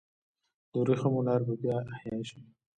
د 0.71 0.73
ورېښمو 0.81 1.25
لار 1.27 1.41
به 1.47 1.53
بیا 1.63 1.77
احیا 1.93 2.17
شي؟ 2.29 2.39